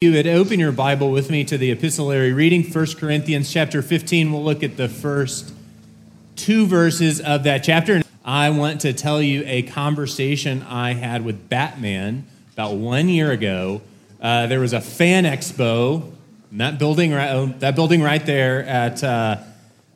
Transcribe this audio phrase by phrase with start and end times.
[0.00, 4.32] You would open your Bible with me to the epistolary reading, 1 Corinthians chapter 15.
[4.32, 5.52] We'll look at the first
[6.36, 8.02] two verses of that chapter.
[8.24, 13.82] I want to tell you a conversation I had with Batman about one year ago.
[14.22, 16.12] Uh, there was a fan expo
[16.52, 19.38] that building right, oh, that building right there at, uh,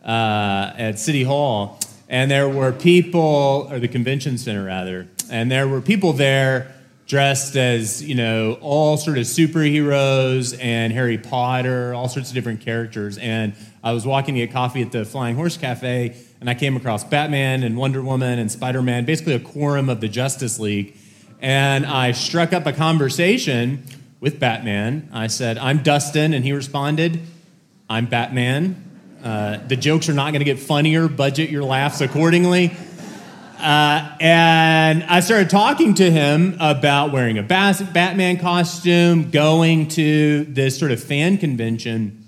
[0.04, 1.78] uh, at City Hall.
[2.08, 6.74] And there were people, or the convention center rather, and there were people there
[7.06, 12.60] dressed as you know all sort of superheroes and Harry Potter, all sorts of different
[12.60, 13.18] characters.
[13.18, 16.76] And I was walking to get coffee at the Flying Horse Cafe, and I came
[16.76, 20.96] across Batman and Wonder Woman and Spider Man, basically a quorum of the Justice League.
[21.40, 23.84] And I struck up a conversation
[24.20, 25.08] with Batman.
[25.12, 27.20] I said, "I'm Dustin," and he responded,
[27.90, 28.90] "I'm Batman."
[29.22, 31.08] Uh, the jokes are not going to get funnier.
[31.08, 32.72] Budget your laughs accordingly.
[33.62, 40.76] Uh, and I started talking to him about wearing a Batman costume, going to this
[40.76, 42.24] sort of fan convention,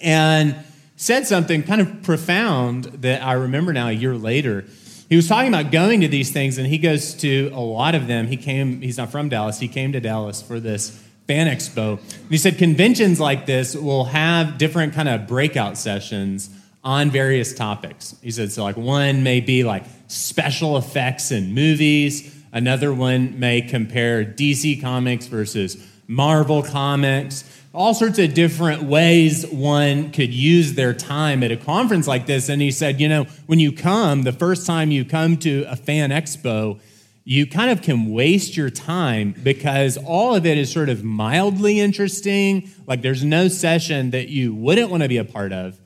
[0.00, 0.54] and
[0.94, 4.66] said something kind of profound that I remember now a year later.
[5.08, 8.06] He was talking about going to these things, and he goes to a lot of
[8.06, 8.28] them.
[8.28, 10.90] He came, he's not from Dallas, he came to Dallas for this
[11.26, 11.98] fan expo.
[11.98, 16.50] And he said conventions like this will have different kind of breakout sessions
[16.84, 18.14] on various topics.
[18.22, 23.62] He said, so like one may be like special effects in movies, another one may
[23.62, 30.94] compare DC Comics versus Marvel Comics, all sorts of different ways one could use their
[30.94, 32.48] time at a conference like this.
[32.48, 35.76] And he said, you know, when you come, the first time you come to a
[35.76, 36.80] fan expo,
[37.24, 41.78] you kind of can waste your time because all of it is sort of mildly
[41.78, 42.70] interesting.
[42.86, 45.78] Like there's no session that you wouldn't want to be a part of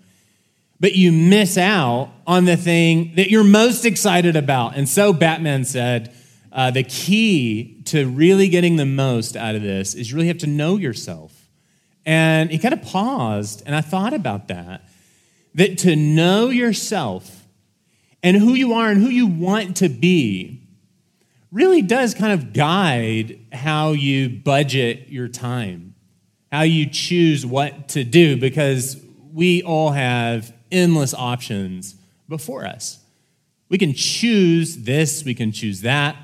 [0.83, 4.77] but you miss out on the thing that you're most excited about.
[4.77, 6.13] And so Batman said,
[6.51, 10.39] uh, the key to really getting the most out of this is you really have
[10.39, 11.49] to know yourself.
[12.05, 14.89] And he kind of paused, and I thought about that.
[15.55, 17.47] That to know yourself
[18.21, 20.67] and who you are and who you want to be
[21.53, 25.95] really does kind of guide how you budget your time,
[26.51, 29.01] how you choose what to do, because
[29.33, 31.95] we all have endless options
[32.29, 32.99] before us.
[33.69, 36.17] We can choose this, we can choose that.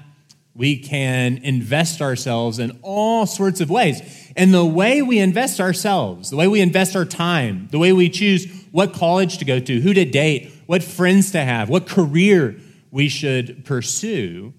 [0.55, 4.03] We can invest ourselves in all sorts of ways.
[4.35, 8.11] And the way we invest ourselves, the way we invest our time, the way we
[8.11, 12.57] choose what college to go to, who to date, what friends to have, what career
[12.91, 14.53] we should pursue,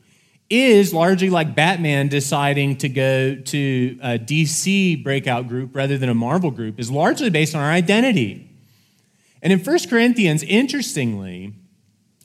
[0.49, 6.15] is largely like Batman deciding to go to a DC breakout group rather than a
[6.15, 8.48] Marvel group, is largely based on our identity.
[9.41, 11.53] And in 1 Corinthians, interestingly,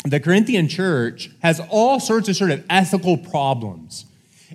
[0.05, 4.05] the Corinthian church has all sorts of sort of ethical problems.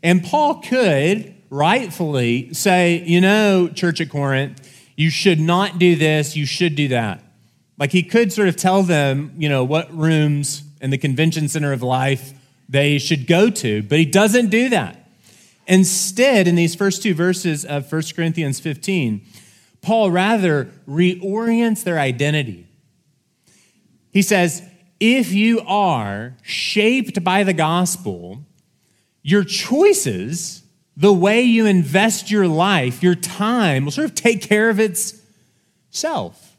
[0.03, 4.65] And Paul could rightfully say, you know, church at Corinth,
[4.95, 7.23] you should not do this, you should do that.
[7.77, 11.71] Like he could sort of tell them, you know, what rooms in the convention center
[11.71, 12.33] of life
[12.67, 15.07] they should go to, but he doesn't do that.
[15.65, 19.21] Instead, in these first two verses of 1 Corinthians 15,
[19.81, 22.67] Paul rather reorients their identity.
[24.11, 24.61] He says,
[24.99, 28.43] if you are shaped by the gospel,
[29.21, 30.63] your choices,
[30.97, 36.57] the way you invest your life, your time, will sort of take care of itself.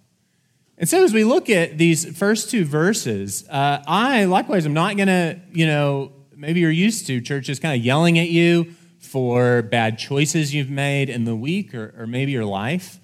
[0.79, 4.97] And so, as we look at these first two verses, uh, I likewise am not
[4.97, 9.61] going to, you know, maybe you're used to churches kind of yelling at you for
[9.61, 13.00] bad choices you've made in the week or, or maybe your life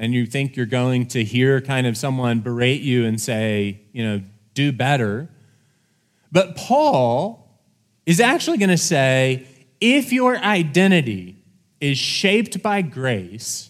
[0.00, 4.02] and you think you're going to hear kind of someone berate you and say, you
[4.02, 4.22] know,
[4.54, 5.28] do better.
[6.32, 7.60] But Paul
[8.06, 9.46] is actually going to say
[9.78, 11.36] if your identity
[11.82, 13.68] is shaped by grace,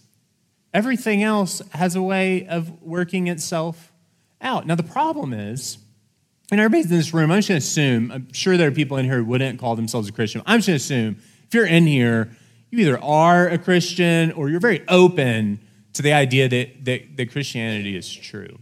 [0.72, 3.92] everything else has a way of working itself
[4.40, 4.68] out.
[4.68, 5.78] Now, the problem is,
[6.52, 8.98] and everybody's in this room, I'm just going to assume, I'm sure there are people
[8.98, 10.42] in here who wouldn't call themselves a Christian.
[10.46, 11.16] I'm just going to assume
[11.48, 12.30] if you're in here,
[12.70, 15.58] you either are a Christian or you're very open
[15.94, 18.58] to the idea that, that, that Christianity is true.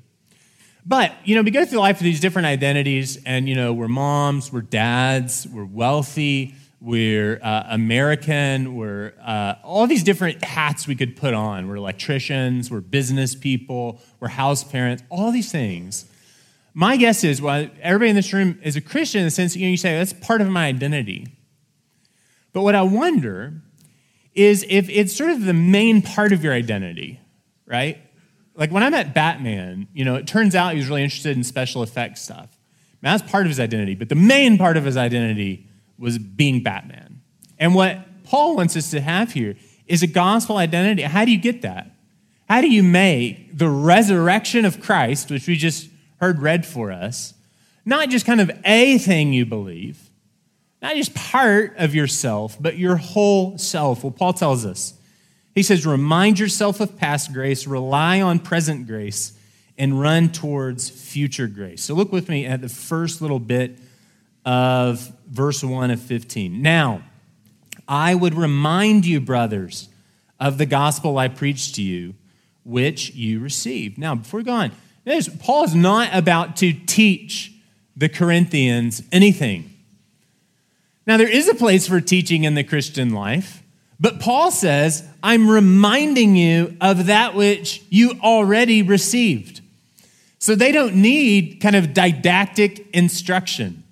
[0.86, 3.88] But, you know, we go through life with these different identities, and, you know, we're
[3.88, 10.94] moms, we're dads, we're wealthy, we're uh, American, we're uh, all these different hats we
[10.94, 11.68] could put on.
[11.68, 16.06] We're electricians, we're business people, we're house parents, all these things.
[16.72, 19.66] My guess is, well, everybody in this room is a Christian in the sense you,
[19.66, 21.26] know, you say, that's part of my identity.
[22.52, 23.60] But what I wonder
[24.38, 27.20] is if it's sort of the main part of your identity,
[27.66, 27.98] right?
[28.54, 31.42] Like when I met Batman, you know, it turns out he was really interested in
[31.42, 32.56] special effects stuff.
[33.02, 35.66] that's part of his identity, but the main part of his identity
[35.98, 37.20] was being Batman.
[37.58, 39.56] And what Paul wants us to have here
[39.88, 41.02] is a gospel identity.
[41.02, 41.90] How do you get that?
[42.48, 45.88] How do you make the resurrection of Christ, which we just
[46.20, 47.34] heard read for us,
[47.84, 50.07] not just kind of a thing you believe,
[50.80, 54.04] not just part of yourself, but your whole self?
[54.04, 54.94] Well, Paul tells us.
[55.54, 59.32] He says, remind yourself of past grace, rely on present grace,
[59.76, 61.82] and run towards future grace.
[61.82, 63.78] So look with me at the first little bit
[64.44, 66.62] of verse 1 of 15.
[66.62, 67.02] Now,
[67.88, 69.88] I would remind you, brothers,
[70.38, 72.14] of the gospel I preached to you,
[72.64, 73.98] which you received.
[73.98, 74.72] Now, before we go on,
[75.40, 77.52] Paul is not about to teach
[77.96, 79.74] the Corinthians anything.
[81.08, 83.62] Now, there is a place for teaching in the Christian life,
[83.98, 89.62] but Paul says, I'm reminding you of that which you already received.
[90.38, 93.84] So they don't need kind of didactic instruction.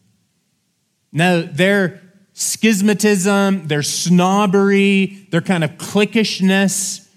[1.11, 2.03] No, their
[2.35, 7.09] schismatism, their snobbery, their kind of cliquishness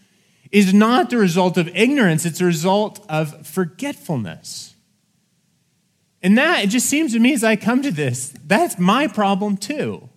[0.50, 4.75] is not the result of ignorance, it's a result of forgetfulness.
[6.21, 9.57] And that, it just seems to me as I come to this, that's my problem
[9.57, 10.10] too.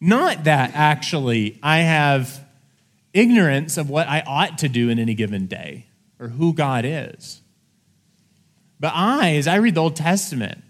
[0.00, 2.44] Not that actually I have
[3.12, 5.86] ignorance of what I ought to do in any given day
[6.18, 7.42] or who God is.
[8.78, 10.62] But I, as I read the Old Testament,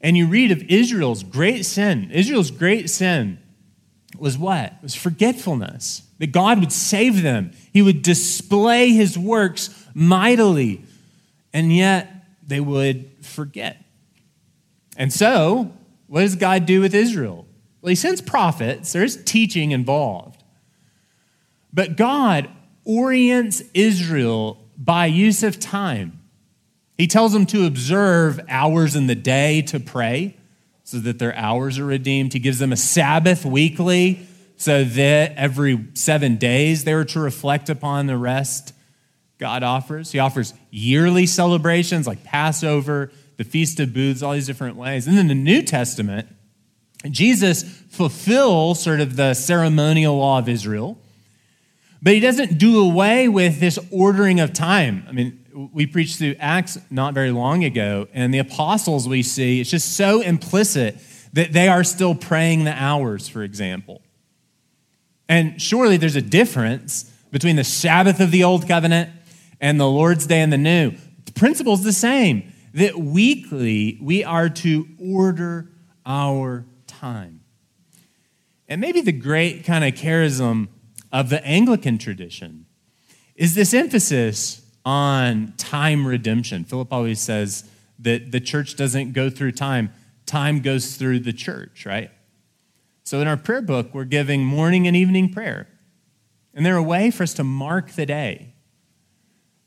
[0.00, 2.10] and you read of Israel's great sin.
[2.12, 3.38] Israel's great sin
[4.18, 4.66] was what?
[4.66, 6.02] It was forgetfulness.
[6.18, 7.52] That God would save them.
[7.72, 10.82] He would display his works mightily.
[11.52, 12.17] And yet
[12.48, 13.84] they would forget.
[14.96, 15.72] And so,
[16.08, 17.46] what does God do with Israel?
[17.80, 18.92] Well, he sends prophets.
[18.92, 20.42] There's teaching involved.
[21.72, 22.48] But God
[22.84, 26.20] orients Israel by use of time.
[26.96, 30.36] He tells them to observe hours in the day to pray
[30.82, 32.32] so that their hours are redeemed.
[32.32, 37.68] He gives them a Sabbath weekly so that every seven days they are to reflect
[37.68, 38.72] upon the rest
[39.38, 40.12] God offers.
[40.12, 45.06] He offers yearly celebrations like Passover, the Feast of Booths, all these different ways.
[45.06, 46.28] And then the New Testament,
[47.08, 50.98] Jesus fulfills sort of the ceremonial law of Israel,
[52.02, 55.04] but he doesn't do away with this ordering of time.
[55.08, 59.60] I mean, we preached through Acts not very long ago, and the apostles we see,
[59.60, 60.96] it's just so implicit
[61.32, 64.02] that they are still praying the hours, for example.
[65.28, 69.10] And surely there's a difference between the Sabbath of the Old Covenant
[69.60, 70.92] and the Lord's Day and the New.
[71.24, 75.70] The principle's the same that weekly we are to order
[76.06, 77.40] our time.
[78.68, 80.68] And maybe the great kind of charism
[81.10, 82.66] of the Anglican tradition
[83.34, 86.64] is this emphasis on time redemption.
[86.64, 87.68] Philip always says
[87.98, 89.90] that the church doesn't go through time,
[90.26, 92.10] time goes through the church, right?
[93.04, 95.66] So in our prayer book, we're giving morning and evening prayer.
[96.52, 98.54] And they're a way for us to mark the day.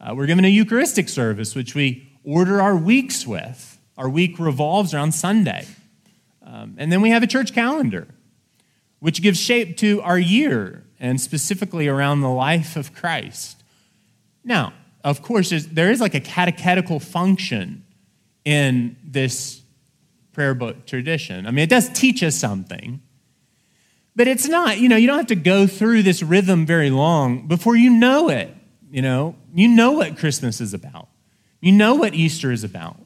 [0.02, 3.80] Uh, we're given a Eucharistic service, which we order our weeks with.
[3.98, 5.68] Our week revolves around Sunday.
[6.44, 8.08] Um, and then we have a church calendar,
[9.00, 13.64] which gives shape to our year and specifically around the life of Christ.
[14.44, 17.86] Now, of course, there is like a catechetical function
[18.44, 19.62] in this
[20.34, 21.46] prayer book tradition.
[21.46, 23.02] I mean, it does teach us something,
[24.16, 27.48] but it's not, you know, you don't have to go through this rhythm very long
[27.48, 28.56] before you know it.
[28.92, 31.08] You know, you know what Christmas is about,
[31.60, 32.98] you know what Easter is about.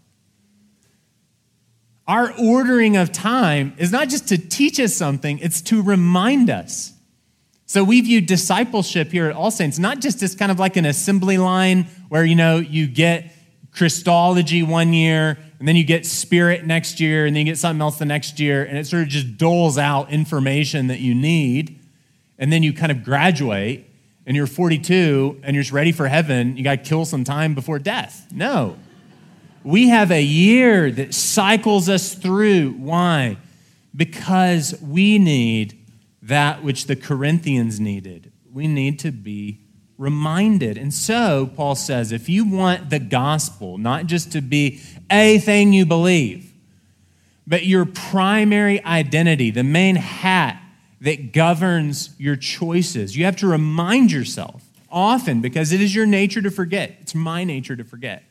[2.07, 6.93] Our ordering of time is not just to teach us something, it's to remind us.
[7.65, 10.85] So we view discipleship here at All Saints not just as kind of like an
[10.85, 13.31] assembly line where, you know, you get
[13.71, 17.81] Christology one year, and then you get spirit next year, and then you get something
[17.81, 21.79] else the next year, and it sort of just doles out information that you need,
[22.37, 23.89] and then you kind of graduate,
[24.25, 26.57] and you're 42, and you're just ready for heaven.
[26.57, 28.27] You got to kill some time before death.
[28.31, 28.77] No.
[29.63, 32.71] We have a year that cycles us through.
[32.71, 33.37] Why?
[33.95, 35.79] Because we need
[36.21, 38.31] that which the Corinthians needed.
[38.51, 39.59] We need to be
[39.97, 40.77] reminded.
[40.77, 45.71] And so, Paul says, if you want the gospel not just to be a thing
[45.71, 46.51] you believe,
[47.47, 50.54] but your primary identity, the main hat
[51.01, 56.41] that governs your choices, you have to remind yourself often because it is your nature
[56.41, 56.97] to forget.
[57.01, 58.23] It's my nature to forget.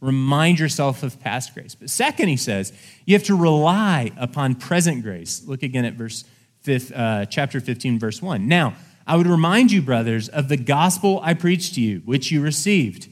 [0.00, 1.74] Remind yourself of past grace.
[1.74, 2.72] But second, he says,
[3.06, 5.42] you have to rely upon present grace.
[5.46, 6.24] Look again at verse
[6.60, 8.46] fifth, uh, chapter 15, verse 1.
[8.46, 8.74] Now,
[9.06, 13.08] I would remind you, brothers, of the gospel I preached to you, which you received,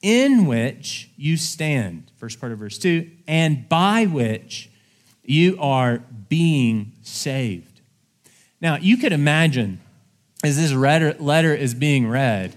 [0.00, 2.10] in which you stand.
[2.16, 4.70] First part of verse 2, and by which
[5.24, 5.98] you are
[6.28, 7.71] being saved.
[8.62, 9.80] Now, you could imagine
[10.44, 12.54] as this letter is being read,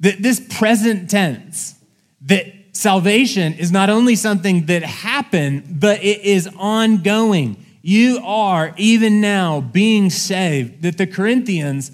[0.00, 1.74] that this present tense,
[2.22, 7.64] that salvation is not only something that happened, but it is ongoing.
[7.82, 10.82] You are, even now, being saved.
[10.82, 11.92] That the Corinthians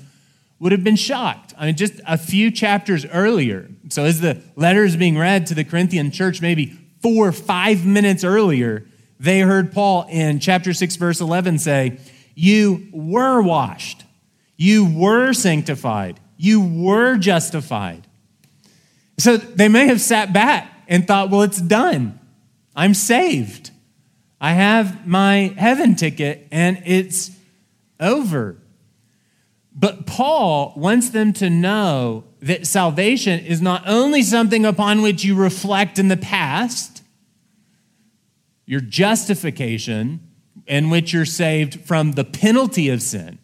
[0.59, 1.55] would have been shocked.
[1.59, 3.69] I mean, just a few chapters earlier.
[3.89, 7.85] So, as the letter is being read to the Corinthian church, maybe four or five
[7.85, 8.87] minutes earlier,
[9.21, 11.99] they heard Paul in chapter 6, verse 11 say,
[12.41, 14.05] You were washed,
[14.57, 18.07] you were sanctified, you were justified.
[19.19, 22.21] So they may have sat back and thought, Well, it's done.
[22.77, 23.73] I'm saved.
[24.41, 27.33] I have my heaven ticket and it's
[27.99, 28.59] over.
[29.75, 35.35] But Paul wants them to know that salvation is not only something upon which you
[35.35, 37.03] reflect in the past,
[38.65, 40.28] your justification,
[40.69, 43.39] in which you're saved from the penalty of sin,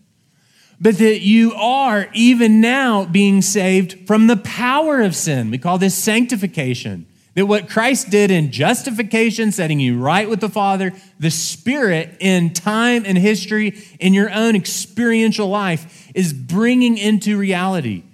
[0.81, 5.51] but that you are even now being saved from the power of sin.
[5.51, 7.07] We call this sanctification.
[7.35, 12.53] That what Christ did in justification, setting you right with the Father, the Spirit in
[12.53, 18.05] time and history, in your own experiential life, is bringing into reality.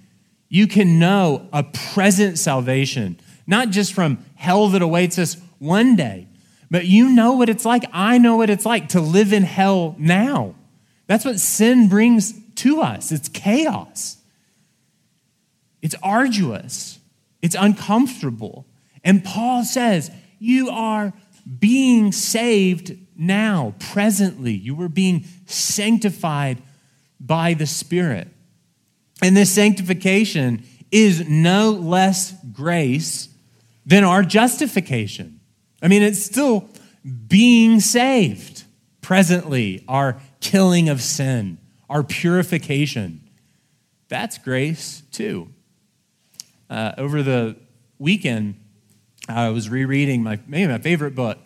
[0.49, 6.27] You can know a present salvation, not just from hell that awaits us one day,
[6.71, 7.83] but you know what it's like.
[7.91, 10.55] I know what it's like to live in hell now.
[11.05, 14.17] That's what sin brings to us it's chaos,
[15.81, 16.99] it's arduous,
[17.41, 18.65] it's uncomfortable.
[19.03, 20.09] And Paul says,
[20.39, 21.11] You are
[21.59, 24.53] being saved now, presently.
[24.53, 26.61] You were being sanctified
[27.19, 28.29] by the Spirit.
[29.21, 33.27] And this sanctification is no less grace
[33.85, 35.40] than our justification.
[35.81, 36.69] I mean, it's still
[37.27, 38.63] being saved
[39.01, 41.57] presently, our killing of sin,
[41.89, 43.21] our purification.
[44.07, 45.49] That's grace too.
[46.69, 47.57] Uh, over the
[47.97, 48.55] weekend,
[49.27, 51.39] I was rereading my maybe my favorite book,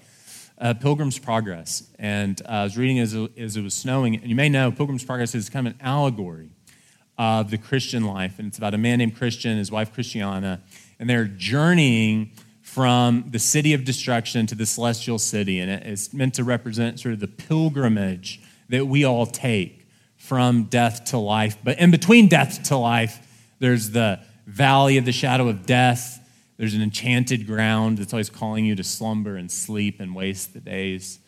[0.60, 4.15] uh, Pilgrim's Progress, and uh, I was reading as it, as it was snowing.
[4.15, 6.50] And you may know Pilgrim's Progress is kind of an allegory
[7.18, 10.62] of the Christian life, and it's about a man named Christian, his wife Christiana,
[11.00, 12.32] and they're journeying
[12.75, 17.13] from the city of destruction to the celestial city, and it's meant to represent sort
[17.13, 21.58] of the pilgrimage that we all take from death to life.
[21.63, 23.20] But in between death to life,
[23.60, 26.20] there's the valley of the shadow of death
[26.58, 30.62] there's an enchanted ground that's always calling you to slumber and sleep and waste the
[30.62, 31.20] days.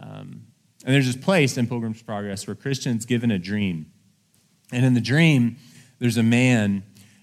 [0.00, 0.46] Um,
[0.84, 3.86] and there's this place in Pilgrim's Progress where Christians given a dream.
[4.72, 5.56] And in the dream,
[5.98, 6.82] there's a man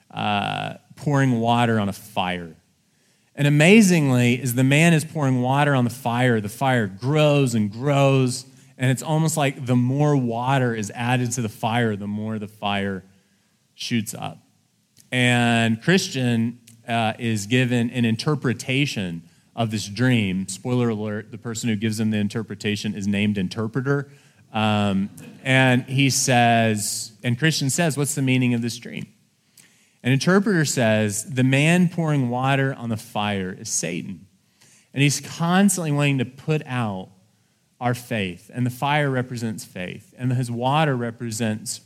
[0.10, 2.56] uh, pouring water on a fire.
[3.36, 7.72] And amazingly, as the man is pouring water on the fire, the fire grows and
[7.72, 8.46] grows.
[8.78, 12.48] And it's almost like the more water is added to the fire, the more the
[12.48, 13.04] fire
[13.74, 14.40] shoots up.
[15.12, 19.24] And Christian uh, is given an interpretation
[19.56, 20.48] of this dream.
[20.48, 24.12] Spoiler alert, the person who gives him the interpretation is named interpreter.
[24.54, 25.10] Um,
[25.44, 29.08] and he says, and Christian says, What's the meaning of this dream?
[30.04, 34.28] An interpreter says, The man pouring water on the fire is Satan.
[34.94, 37.10] And he's constantly wanting to put out
[37.80, 38.52] our faith.
[38.54, 40.14] And the fire represents faith.
[40.18, 41.82] And his water represents,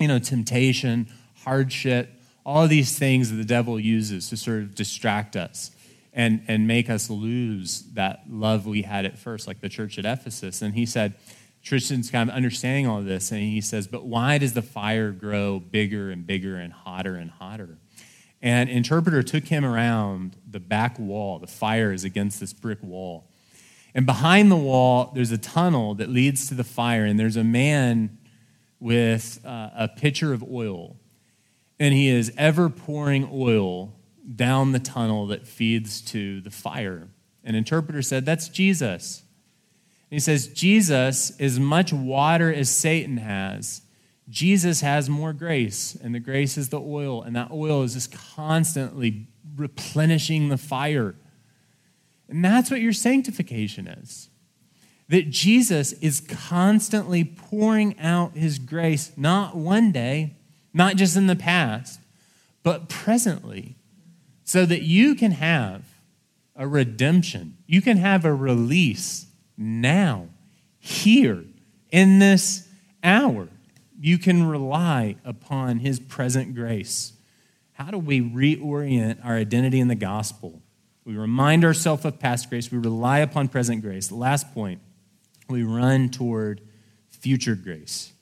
[0.00, 1.08] you know, temptation,
[1.44, 2.10] hardship,
[2.44, 5.70] all these things that the devil uses to sort of distract us
[6.12, 10.04] and, and make us lose that love we had at first, like the church at
[10.04, 10.60] Ephesus.
[10.60, 11.14] And he said,
[11.66, 15.12] Christian's kind of understanding all of this, and he says, But why does the fire
[15.12, 17.78] grow bigger and bigger and hotter and hotter?
[18.40, 21.38] And interpreter took him around the back wall.
[21.38, 23.28] The fire is against this brick wall.
[23.94, 27.44] And behind the wall, there's a tunnel that leads to the fire, and there's a
[27.44, 28.18] man
[28.80, 30.96] with uh, a pitcher of oil
[31.82, 33.92] and he is ever pouring oil
[34.36, 37.08] down the tunnel that feeds to the fire.
[37.42, 39.21] An interpreter said, That's Jesus.
[40.12, 43.80] He says, Jesus, as much water as Satan has,
[44.28, 48.12] Jesus has more grace, and the grace is the oil, and that oil is just
[48.12, 49.26] constantly
[49.56, 51.14] replenishing the fire.
[52.28, 54.28] And that's what your sanctification is.
[55.08, 60.36] That Jesus is constantly pouring out his grace, not one day,
[60.74, 62.00] not just in the past,
[62.62, 63.76] but presently,
[64.44, 65.84] so that you can have
[66.54, 67.56] a redemption.
[67.66, 70.28] You can have a release now,
[70.78, 71.44] here,
[71.90, 72.68] in this
[73.04, 73.48] hour.
[74.00, 77.12] You can rely upon His present grace.
[77.74, 80.60] How do we reorient our identity in the gospel?
[81.04, 84.10] We remind ourselves of past grace, we rely upon present grace.
[84.10, 84.80] Last point,
[85.48, 86.60] we run toward
[87.08, 88.12] future grace.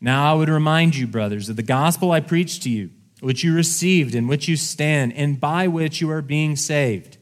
[0.00, 2.90] Now I would remind you, brothers, of the gospel I preached to you,
[3.20, 7.18] which you received, in which you stand, and by which you are being saved,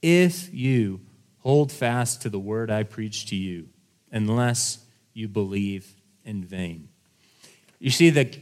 [0.00, 1.00] if you
[1.40, 3.68] hold fast to the word I preach to you,
[4.10, 4.78] unless
[5.12, 6.88] you believe in vain.
[7.78, 8.36] You see, the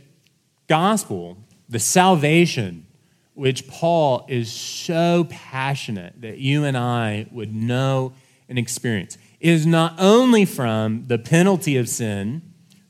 [0.69, 1.39] gospel,
[1.69, 2.87] the salvation,
[3.35, 8.15] which Paul is so passionate that you and I would know
[8.49, 12.43] and experience, is not only from the penalty of sin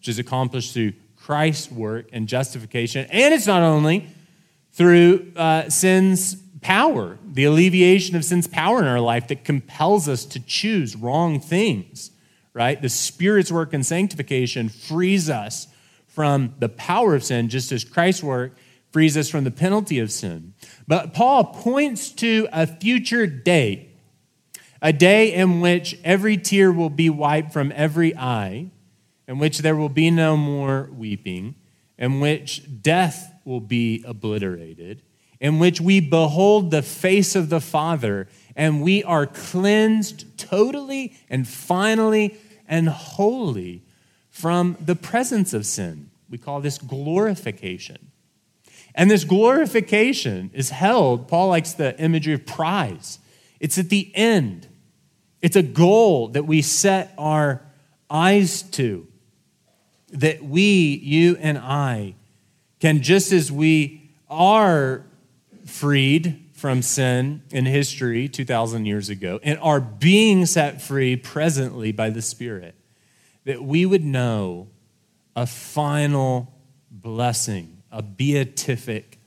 [0.07, 3.09] which is accomplished through Christ's work and justification.
[3.11, 4.07] And it's not only
[4.71, 10.25] through uh, sin's power, the alleviation of sin's power in our life that compels us
[10.27, 12.11] to choose wrong things,
[12.55, 12.81] right?
[12.81, 15.69] The Spirit's work in sanctification frees us
[16.07, 18.57] from the power of sin, just as Christ's work
[18.91, 20.55] frees us from the penalty of sin.
[20.89, 23.91] But Paul points to a future day,
[24.81, 28.71] a day in which every tear will be wiped from every eye
[29.29, 31.55] in which there will be no more weeping,
[31.99, 35.03] in which death will be obliterated,
[35.41, 41.47] in which we behold the face of the Father and we are cleansed totally and
[41.47, 43.83] finally and wholly
[44.31, 46.11] from the presence of sin.
[46.31, 48.11] We call this glorification.
[48.95, 53.19] And this glorification is held, Paul likes the imagery of prize.
[53.61, 54.69] It's at the end,
[55.43, 57.63] it's a goal that we set our
[58.11, 59.07] eyes to
[60.13, 62.15] that we, you and I,
[62.81, 65.06] can, just as we are
[65.67, 72.09] freed from sin in history 2,000 years ago and are being set free presently by
[72.09, 72.75] the Spirit,
[73.45, 74.69] that we would know
[75.37, 76.53] a final
[76.91, 79.19] blessing, a beatific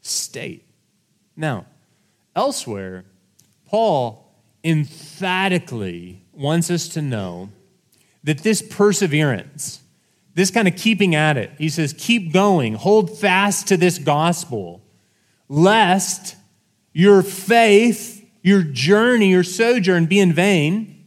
[0.00, 0.66] state.
[1.36, 1.66] Now,
[2.34, 3.04] elsewhere,
[3.66, 4.34] Paul
[4.64, 7.50] emphatically wants us to know
[8.24, 9.80] that this perseverance,
[10.34, 11.52] this kind of keeping at it.
[11.58, 14.81] He says, keep going, hold fast to this gospel,
[15.52, 16.36] lest
[16.94, 21.04] your faith, your journey, your sojourn be in vain.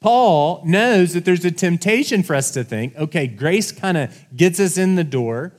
[0.00, 4.58] Paul knows that there's a temptation for us to think, okay, grace kind of gets
[4.58, 5.52] us in the door,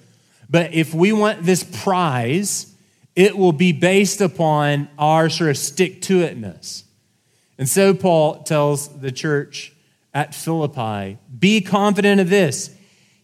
[0.49, 2.75] but if we want this prize,
[3.15, 6.83] it will be based upon our sort of stick to itness.
[7.57, 9.73] And so Paul tells the church,
[10.17, 11.19] at Philippi.
[11.37, 12.75] Be confident of this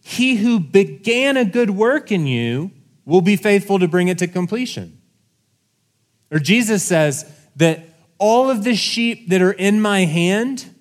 [0.01, 2.69] He who began a good work in you
[3.05, 4.99] will be faithful to bring it to completion.
[6.31, 7.81] Or Jesus says that
[8.17, 10.73] all of the sheep that are in my hand,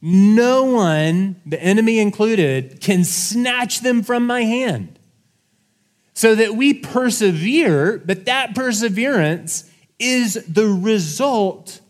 [0.00, 4.98] no one, the enemy included, can snatch them from my hand.
[6.14, 11.80] So that we persevere, but that perseverance is the result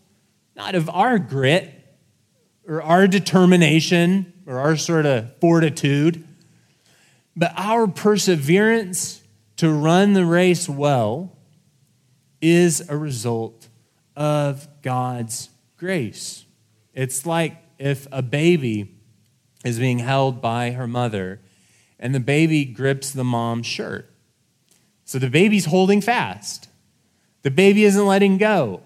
[0.59, 1.73] not of our grit,
[2.67, 6.21] or our determination or our sort of fortitude,
[7.35, 9.23] but our perseverance
[9.59, 11.35] to run the race well
[12.41, 13.67] is a result
[14.15, 16.45] of God's grace.
[16.93, 18.95] It's like if a baby
[19.65, 21.41] is being held by her mother
[21.99, 24.09] and the baby grips the mom's shirt.
[25.03, 26.69] So the baby's holding fast.
[27.41, 28.81] The baby isn't letting go.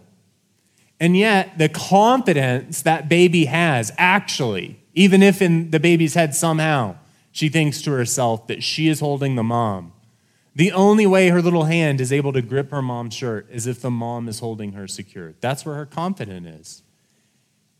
[0.99, 6.95] And yet, the confidence that baby has, actually, even if in the baby's head somehow
[7.31, 9.93] she thinks to herself that she is holding the mom,
[10.55, 13.81] the only way her little hand is able to grip her mom's shirt is if
[13.81, 15.33] the mom is holding her secure.
[15.41, 16.83] That's where her confidence is.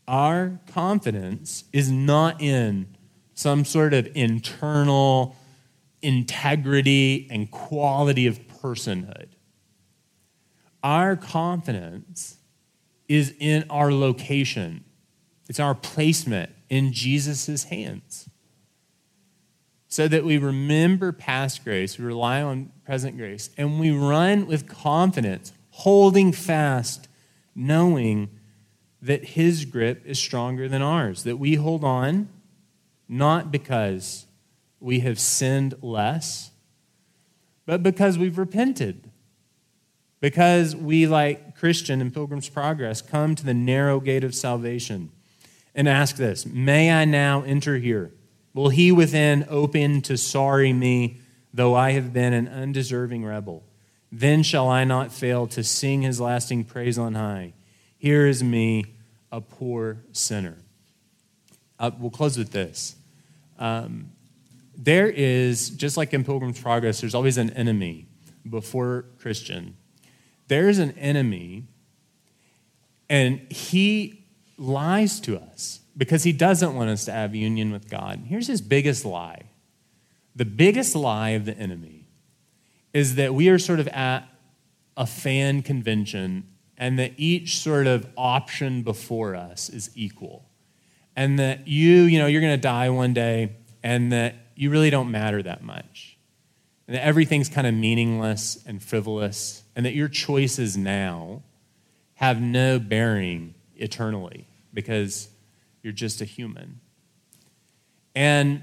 [0.08, 2.96] Our confidence is not in
[3.34, 5.36] some sort of internal
[6.02, 9.28] integrity and quality of personhood.
[10.82, 12.36] Our confidence
[13.08, 14.84] is in our location,
[15.48, 18.28] it's our placement in Jesus' hands.
[19.94, 24.66] So that we remember past grace, we rely on present grace, and we run with
[24.66, 27.06] confidence, holding fast,
[27.54, 28.28] knowing
[29.00, 32.28] that His grip is stronger than ours, that we hold on
[33.08, 34.26] not because
[34.80, 36.50] we have sinned less,
[37.64, 39.12] but because we've repented
[40.18, 45.12] because we, like Christian in Pilgrim's Progress, come to the narrow gate of salvation
[45.72, 48.10] and ask this May I now enter here?
[48.54, 51.20] Will he within open to sorry me,
[51.52, 53.64] though I have been an undeserving rebel?
[54.10, 57.52] Then shall I not fail to sing his lasting praise on high.
[57.98, 58.86] Here is me,
[59.30, 60.56] a poor sinner.
[61.78, 62.94] Uh, we'll close with this.
[63.58, 64.12] Um,
[64.76, 68.06] there is, just like in Pilgrim's Progress, there's always an enemy
[68.48, 69.76] before Christian
[70.48, 71.64] there's an enemy,
[73.08, 74.24] and he
[74.58, 78.24] lies to us because he doesn't want us to have union with God.
[78.26, 79.42] Here's his biggest lie
[80.34, 82.06] The biggest lie of the enemy
[82.92, 84.28] is that we are sort of at
[84.96, 90.48] a fan convention and that each sort of option before us is equal.
[91.16, 94.90] And that you, you know, you're going to die one day and that you really
[94.90, 96.16] don't matter that much.
[96.86, 101.42] And that everything's kind of meaningless and frivolous and that your choices now
[102.14, 105.28] have no bearing eternally because
[105.84, 106.80] you're just a human.
[108.16, 108.62] And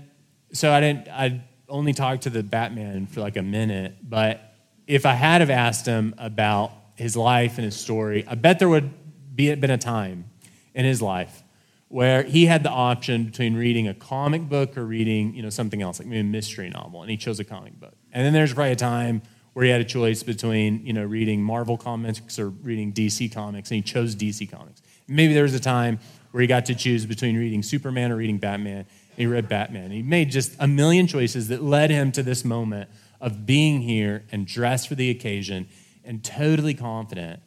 [0.51, 4.55] so I didn't I only talked to the Batman for like a minute, but
[4.87, 8.67] if I had have asked him about his life and his story, I bet there
[8.67, 8.91] would
[9.35, 10.25] be been a time
[10.73, 11.43] in his life
[11.87, 15.81] where he had the option between reading a comic book or reading, you know, something
[15.81, 17.93] else, like maybe a mystery novel, and he chose a comic book.
[18.13, 19.21] And then there's probably a time
[19.53, 23.69] where he had a choice between, you know, reading Marvel comics or reading DC comics,
[23.71, 24.81] and he chose DC comics.
[25.07, 25.99] Maybe there was a time
[26.31, 29.91] where he got to choose between reading Superman or reading Batman, and he read Batman.
[29.91, 32.89] He made just a million choices that led him to this moment
[33.19, 35.67] of being here and dressed for the occasion
[36.03, 37.41] and totally confident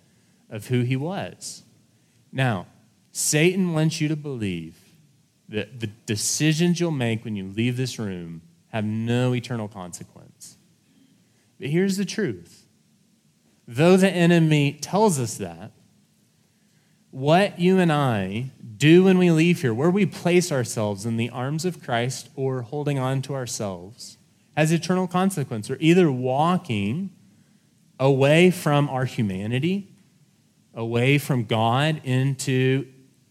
[0.51, 1.63] of who he was.
[2.31, 2.67] Now,
[3.13, 4.77] Satan wants you to believe
[5.49, 10.57] that the decisions you'll make when you leave this room have no eternal consequence.
[11.59, 12.67] But here's the truth
[13.67, 15.73] though the enemy tells us that,
[17.11, 21.31] what you and I do when we leave here, where we place ourselves in the
[21.31, 24.19] arms of Christ or holding on to ourselves,
[24.57, 25.69] has eternal consequence.
[25.69, 27.11] We're either walking
[27.99, 29.93] away from our humanity,
[30.75, 32.87] away from God into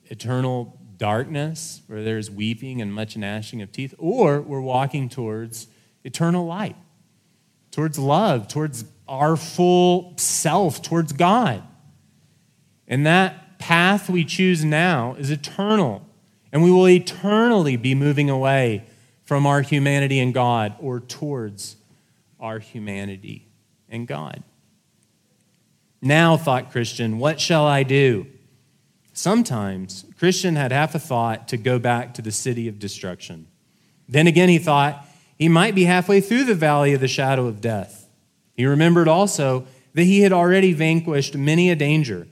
[0.05, 5.67] eternal darkness where there's weeping and much gnashing of teeth, or we're walking towards
[6.03, 6.75] eternal light,
[7.71, 11.63] towards love, towards our full self, towards God.
[12.87, 16.05] And that path we choose now is eternal,
[16.51, 18.83] and we will eternally be moving away
[19.23, 21.77] from our humanity and God or towards
[22.41, 23.47] our humanity
[23.87, 24.43] and God.
[26.01, 28.27] Now, thought Christian, what shall I do?
[29.13, 33.47] Sometimes Christian had half a thought to go back to the city of destruction.
[34.09, 35.05] Then again, he thought
[35.37, 38.09] he might be halfway through the valley of the shadow of death.
[38.55, 42.27] He remembered also that he had already vanquished many a danger,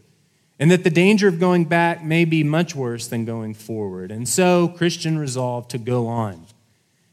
[0.62, 4.12] and that the danger of going back may be much worse than going forward.
[4.12, 6.46] And so Christian resolved to go on.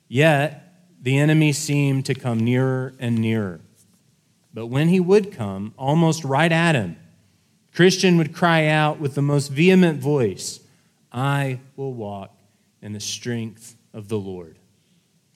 [0.06, 3.60] Yet the enemy seemed to come nearer and nearer.
[4.52, 6.98] But when he would come, almost right at him,
[7.74, 10.60] Christian would cry out with the most vehement voice,
[11.10, 12.36] I will walk
[12.82, 14.58] in the strength of the Lord.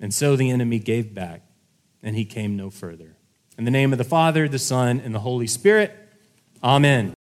[0.00, 1.40] And so the enemy gave back,
[2.02, 3.16] and he came no further.
[3.56, 5.96] In the name of the Father, the Son, and the Holy Spirit,
[6.62, 7.14] Amen.